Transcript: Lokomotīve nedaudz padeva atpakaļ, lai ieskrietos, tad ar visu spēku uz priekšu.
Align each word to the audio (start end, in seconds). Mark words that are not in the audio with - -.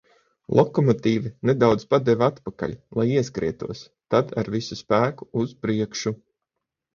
Lokomotīve 0.59 1.31
nedaudz 1.49 1.85
padeva 1.91 2.29
atpakaļ, 2.33 2.73
lai 3.01 3.05
ieskrietos, 3.19 3.83
tad 4.15 4.33
ar 4.43 4.51
visu 4.57 4.79
spēku 4.81 5.29
uz 5.45 5.55
priekšu. 5.67 6.17